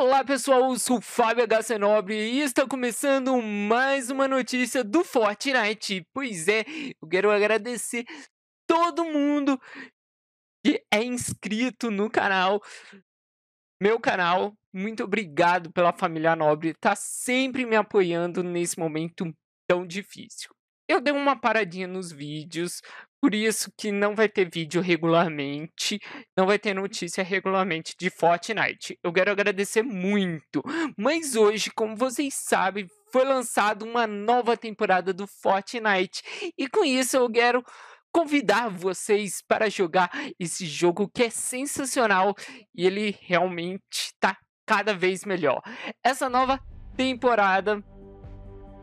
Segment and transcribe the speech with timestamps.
[0.00, 1.78] Olá pessoal, eu sou o Fábio H.
[1.78, 6.06] Nobre e está começando mais uma notícia do Fortnite.
[6.14, 6.64] Pois é,
[7.02, 8.06] eu quero agradecer
[8.66, 9.60] todo mundo
[10.64, 12.62] que é inscrito no canal,
[13.78, 14.54] meu canal.
[14.72, 19.30] Muito obrigado pela família Nobre, tá sempre me apoiando nesse momento
[19.68, 20.50] tão difícil.
[20.90, 22.82] Eu dei uma paradinha nos vídeos,
[23.22, 26.00] por isso que não vai ter vídeo regularmente,
[26.36, 28.98] não vai ter notícia regularmente de Fortnite.
[29.00, 30.60] Eu quero agradecer muito.
[30.98, 36.24] Mas hoje, como vocês sabem, foi lançada uma nova temporada do Fortnite.
[36.58, 37.62] E com isso eu quero
[38.12, 40.10] convidar vocês para jogar
[40.40, 42.34] esse jogo que é sensacional
[42.74, 45.62] e ele realmente está cada vez melhor.
[46.04, 46.58] Essa nova
[46.96, 47.80] temporada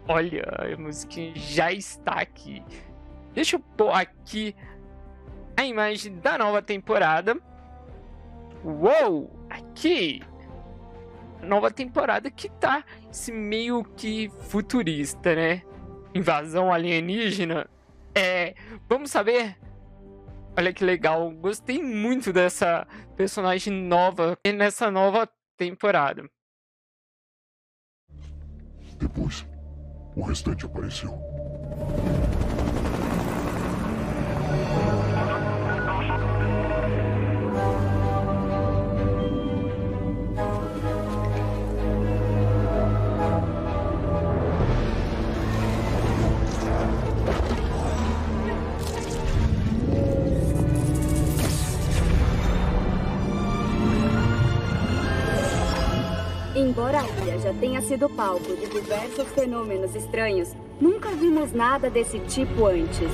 [0.09, 0.43] Olha,
[0.73, 2.63] a música já está aqui.
[3.33, 4.55] Deixa eu pôr aqui
[5.57, 7.37] a imagem da nova temporada.
[8.63, 9.29] Uou!
[9.49, 10.21] Aqui!
[11.41, 15.61] Nova temporada que tá esse meio que futurista, né?
[16.15, 17.69] Invasão alienígena.
[18.15, 18.55] É.
[18.87, 19.57] Vamos saber?
[20.57, 21.29] Olha que legal.
[21.31, 26.27] Gostei muito dessa personagem nova nessa nova temporada.
[28.97, 29.45] Depois,
[30.17, 31.13] un estrecho pareció.
[56.67, 62.19] Embora a ilha já tenha sido palco de diversos fenômenos estranhos, nunca vimos nada desse
[62.19, 63.09] tipo antes.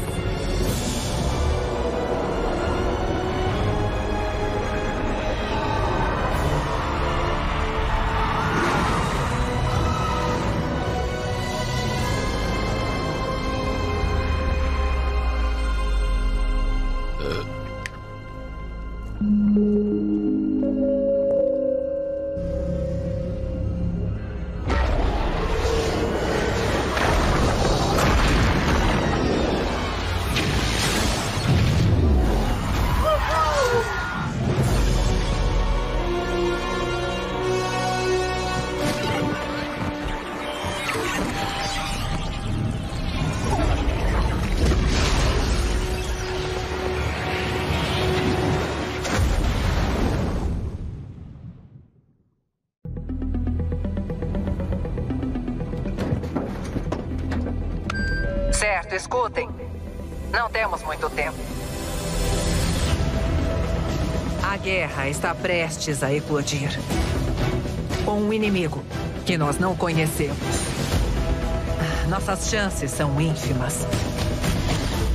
[58.96, 59.50] Escutem.
[60.32, 61.38] Não temos muito tempo.
[64.44, 66.70] A guerra está prestes a eclodir.
[68.08, 68.84] Um inimigo
[69.26, 70.38] que nós não conhecemos.
[72.08, 73.80] Nossas chances são ínfimas.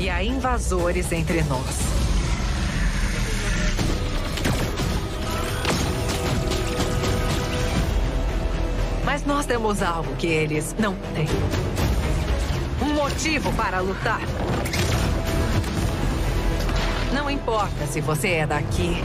[0.01, 1.79] E há invasores entre nós.
[9.05, 11.68] Mas nós temos algo que eles não têm
[13.09, 14.21] motivo para lutar.
[17.13, 19.03] Não importa se você é daqui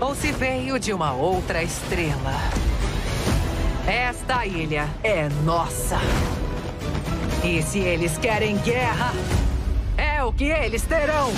[0.00, 2.34] ou se veio de uma outra estrela.
[3.86, 5.98] Esta ilha é nossa.
[7.44, 9.12] E se eles querem guerra,
[9.96, 11.30] é o que eles terão.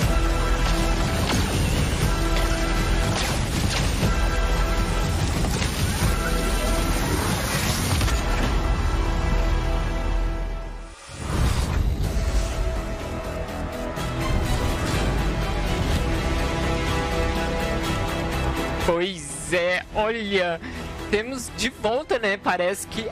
[19.97, 20.61] Olha,
[21.09, 22.37] temos de volta, né?
[22.37, 23.09] Parece que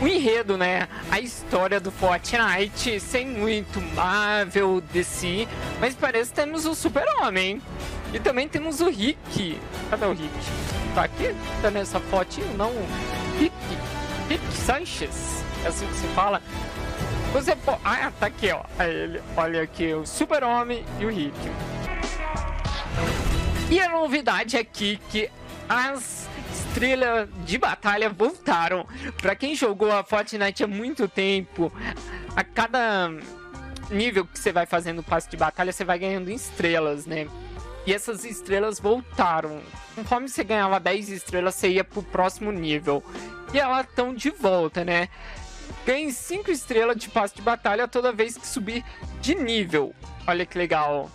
[0.00, 0.88] o enredo, né?
[1.10, 5.46] A história do Fortnite, sem muito Marvel, DC,
[5.80, 7.60] mas parece que temos o Super-Homem.
[8.12, 9.58] E também temos o Rick.
[9.90, 10.30] Cadê o Rick?
[10.94, 11.34] Tá aqui?
[11.62, 12.46] Tá nessa fotinho?
[12.56, 12.72] Não.
[13.38, 13.54] Rick.
[14.28, 15.42] Rick Sanchez.
[15.64, 16.42] É assim que se fala.
[17.32, 17.80] Você pode.
[17.84, 18.62] Ah, tá aqui, ó.
[18.78, 21.32] Aí Olha aqui, o Super-Homem e o Rick.
[23.72, 25.30] E a novidade aqui que
[25.66, 28.86] as estrelas de batalha voltaram.
[29.16, 31.72] Para quem jogou a Fortnite há muito tempo,
[32.36, 33.10] a cada
[33.88, 37.26] nível que você vai fazendo o passe de batalha, você vai ganhando estrelas, né?
[37.86, 39.62] E essas estrelas voltaram.
[39.94, 43.02] Conforme você ganhava 10 estrelas, você ia pro próximo nível.
[43.54, 45.08] E elas estão de volta, né?
[45.86, 48.84] Ganhe 5 estrelas de passe de batalha toda vez que subir
[49.22, 49.94] de nível.
[50.26, 51.10] Olha que legal.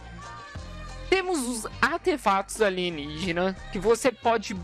[1.09, 4.55] Temos os artefatos alienígenas que você pode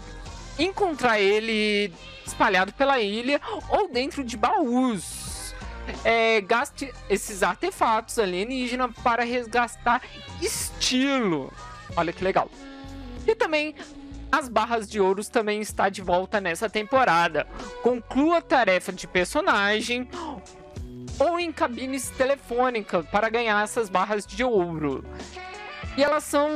[0.59, 1.93] encontrar ele
[2.25, 5.53] espalhado pela ilha ou dentro de baús.
[6.03, 10.01] É, gaste esses artefatos alienígenas para resgatar
[10.41, 11.51] estilo.
[11.95, 12.49] Olha que legal.
[13.27, 13.75] E também
[14.31, 17.45] as barras de ouros também está de volta nessa temporada.
[17.81, 20.09] Conclua a tarefa de personagem
[21.19, 25.05] ou em cabines telefônicas para ganhar essas barras de ouro.
[25.95, 26.49] E elas são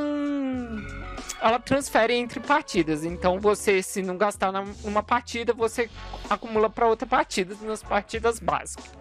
[1.41, 3.03] ela transfere entre partidas.
[3.03, 5.89] Então você, se não gastar numa partida, você
[6.29, 8.91] acumula para outra partida nas partidas básicas.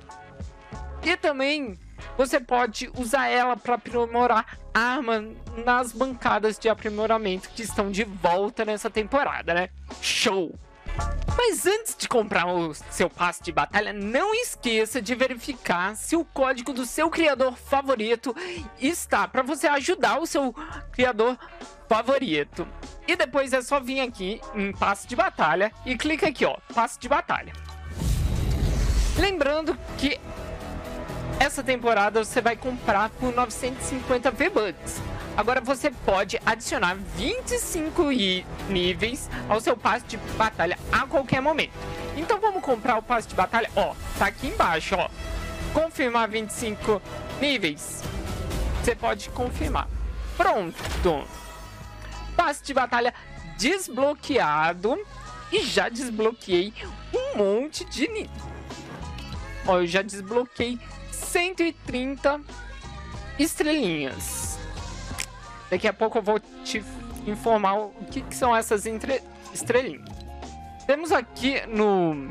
[1.03, 1.79] E também
[2.17, 5.25] você pode usar ela para aprimorar arma
[5.65, 9.69] nas bancadas de aprimoramento que estão de volta nessa temporada, né?
[10.03, 10.55] Show!
[11.37, 16.25] Mas antes de comprar o seu passe de batalha, não esqueça de verificar se o
[16.25, 18.35] código do seu criador favorito
[18.81, 20.55] está para você ajudar o seu
[20.93, 21.39] criador
[21.89, 22.67] favorito.
[23.07, 26.99] E depois é só vir aqui em passe de batalha e clica aqui, ó, passe
[26.99, 27.53] de batalha.
[29.19, 30.19] Lembrando que
[31.39, 35.01] essa temporada você vai comprar por 950 V-Bucks.
[35.37, 38.05] Agora você pode adicionar 25
[38.71, 41.75] níveis ao seu passe de batalha a qualquer momento.
[42.17, 45.11] Então vamos comprar o passe de batalha, ó, tá aqui embaixo, ó.
[45.75, 47.03] Confirmar 25
[47.39, 48.03] níveis.
[48.83, 49.89] Você pode confirmar.
[50.39, 51.29] Pronto.
[52.35, 53.13] Passe de batalha
[53.59, 54.99] desbloqueado
[55.53, 56.73] e já desbloqueei
[57.15, 58.31] um monte de níveis.
[59.67, 60.79] Ó, eu já desbloqueei
[61.13, 62.41] 130
[63.39, 64.46] estrelinhas.
[65.71, 66.85] Daqui a pouco eu vou te
[67.27, 69.23] informar o que, que são essas entre...
[69.53, 70.09] estrelinhas.
[70.87, 72.31] Temos aqui no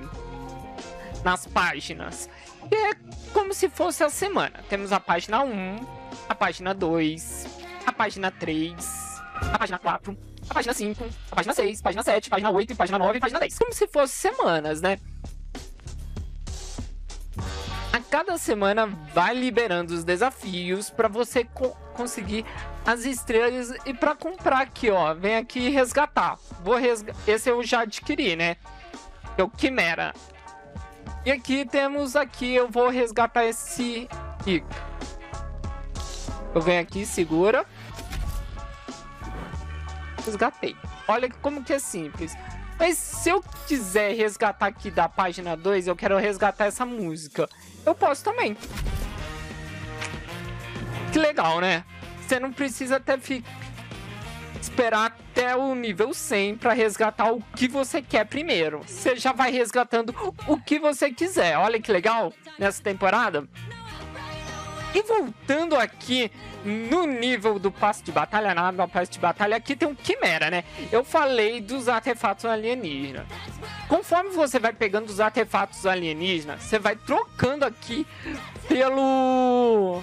[1.23, 2.29] nas páginas.
[2.71, 2.93] E é
[3.33, 4.63] como se fosse a semana.
[4.69, 5.75] Temos a página 1,
[6.29, 7.47] a página 2,
[7.85, 9.21] a página 3,
[9.53, 10.17] a página 4,
[10.49, 13.13] a página 5, a página 6, a página 7, a página 8, a página 9
[13.13, 13.59] e a página 10.
[13.59, 14.97] Como se fosse semanas, né?
[17.91, 21.43] A cada semana vai liberando os desafios para você
[21.95, 22.45] conseguir
[22.85, 26.37] as estrelas e para comprar aqui, ó, vem aqui resgatar.
[26.63, 28.57] Vou resga esse eu já adquiri, né?
[29.37, 30.13] É o Quimera.
[31.25, 34.07] E aqui temos aqui, eu vou resgatar esse
[36.53, 37.65] Eu venho aqui, segura.
[40.23, 40.75] Resgatei.
[41.07, 42.35] Olha como que é simples.
[42.77, 47.47] Mas se eu quiser resgatar aqui da página 2, eu quero resgatar essa música
[47.85, 48.57] eu posso também.
[51.15, 51.85] Que legal, né?
[52.19, 53.17] Você não precisa até
[54.59, 58.81] esperar até o nível 100 para resgatar o que você quer primeiro.
[58.85, 60.13] Você já vai resgatando
[60.45, 61.57] o que você quiser.
[61.57, 63.47] Olha que legal nessa temporada.
[64.93, 66.29] E voltando aqui
[66.65, 70.65] no nível do passe de batalha, nada passe de batalha, aqui tem um Quimera, né?
[70.91, 73.25] Eu falei dos artefatos alienígenas.
[73.87, 78.05] Conforme você vai pegando os artefatos alienígenas, você vai trocando aqui
[78.67, 80.01] pelo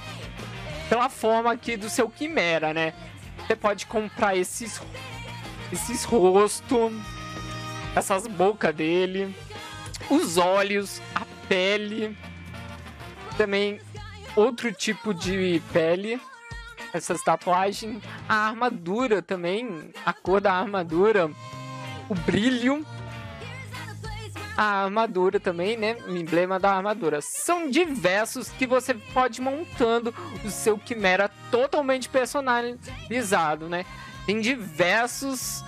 [0.93, 2.93] pela forma aqui do seu quimera, né?
[3.39, 4.79] Você pode comprar esses
[5.73, 6.93] esses rostos,
[7.97, 9.35] essas bocas dele,
[10.11, 12.15] os olhos, a pele,
[13.39, 13.81] também
[14.37, 16.21] outro tipo de pele,
[16.93, 21.31] essas tatuagens, a armadura também, a cor da armadura,
[22.07, 22.85] o brilho
[24.57, 25.97] a armadura também, né?
[26.07, 27.21] O emblema da armadura.
[27.21, 33.85] São diversos que você pode montando o seu Quimera totalmente personalizado, né?
[34.27, 35.65] Tem diversos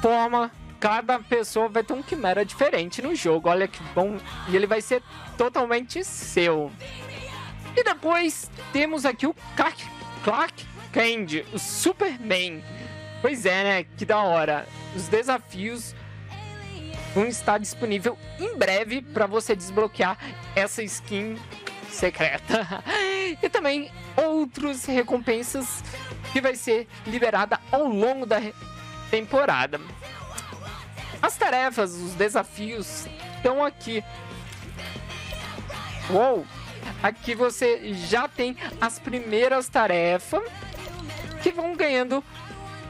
[0.00, 3.48] forma cada pessoa vai ter um Quimera diferente no jogo.
[3.48, 4.18] Olha que bom.
[4.48, 5.02] E ele vai ser
[5.38, 6.70] totalmente seu.
[7.74, 9.82] E depois temos aqui o Clark,
[10.22, 12.62] Clark Kent, o Superman.
[13.22, 13.86] Pois é, né?
[13.96, 14.68] Que da hora.
[14.94, 15.94] Os desafios
[17.14, 20.18] vão estar disponível em breve para você desbloquear
[20.56, 21.38] essa skin
[21.88, 22.82] secreta.
[23.40, 25.82] e também outras recompensas
[26.32, 28.40] que vai ser liberada ao longo da
[29.10, 29.80] temporada.
[31.22, 33.06] As tarefas, os desafios
[33.36, 34.04] estão aqui.
[36.10, 36.44] Uou!
[37.02, 40.42] Aqui você já tem as primeiras tarefas
[41.42, 42.22] que vão ganhando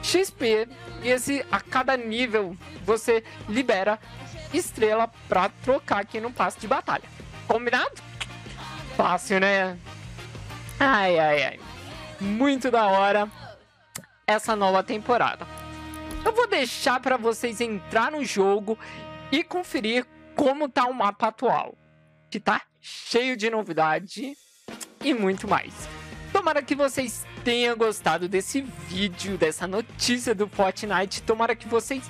[0.04, 0.68] XP
[1.02, 3.98] e esse a cada nível você libera
[4.52, 7.08] estrela para trocar aqui no passe de batalha.
[7.48, 7.94] Combinado?
[8.96, 9.78] Fácil, né?
[10.78, 11.60] Ai, ai, ai.
[12.20, 13.28] Muito da hora
[14.26, 15.46] essa nova temporada.
[16.24, 18.78] Eu vou deixar para vocês entrar no jogo
[19.32, 20.06] e conferir
[20.36, 21.76] como tá o mapa atual,
[22.30, 24.36] que tá cheio de novidade
[25.02, 25.88] e muito mais.
[26.32, 31.22] Tomara que vocês tenham gostado desse vídeo, dessa notícia do Fortnite.
[31.22, 32.02] Tomara que vocês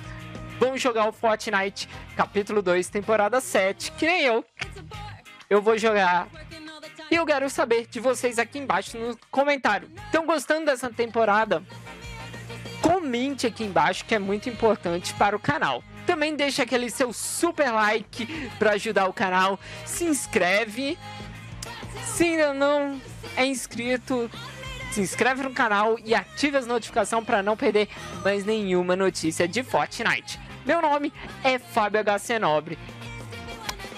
[0.57, 4.45] vão jogar o Fortnite capítulo 2, temporada 7, que nem eu.
[5.49, 6.27] Eu vou jogar.
[7.11, 9.89] E eu quero saber de vocês aqui embaixo no comentário.
[10.05, 11.61] Estão gostando dessa temporada?
[12.81, 15.83] Comente aqui embaixo que é muito importante para o canal.
[16.07, 18.25] Também deixa aquele seu super like
[18.57, 19.59] para ajudar o canal.
[19.85, 20.97] Se inscreve.
[22.05, 23.01] Se ainda não
[23.35, 24.29] é inscrito,
[24.95, 27.89] se inscreve no canal e ative as notificações para não perder
[28.23, 30.39] mais nenhuma notícia de Fortnite.
[30.65, 31.11] Meu nome
[31.43, 32.79] é Fábio HC Nobre.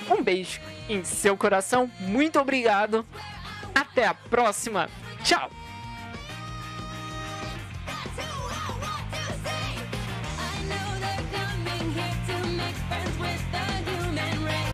[0.10, 3.06] Um beijo em seu coração, muito obrigado.
[3.76, 4.90] Até a próxima.
[5.24, 5.67] Tchau.